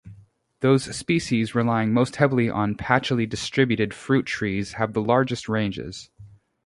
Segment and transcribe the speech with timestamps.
[0.61, 6.09] Those species relying most heavily on patchily distributed fruit trees have the largest ranges.